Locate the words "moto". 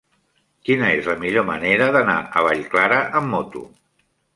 3.39-3.69